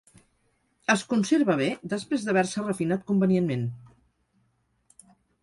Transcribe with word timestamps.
Es 0.93 1.03
conserva 1.11 1.57
bé 1.59 1.67
després 1.91 2.25
d’haver-se 2.31 2.65
refinat 2.65 3.05
convenientment. 3.13 3.71